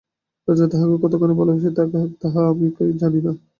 রাজা 0.47 0.65
তাহাকে 0.71 0.95
কতখানি 1.03 1.33
ভালোবাসেন 1.39 1.73
তাহা 2.21 2.41
কি 2.51 2.81
আমি 2.81 2.93
জানি 3.01 3.19
না? 3.25 3.31